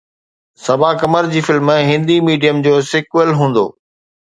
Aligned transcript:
صبا 0.65 0.89
قمر 1.01 1.29
جي 1.35 1.41
film 1.49 1.69
Hindi 1.91 2.19
medium 2.33 2.65
جو 2.67 2.75
sequel 2.91 3.31
هوندو 3.41 3.65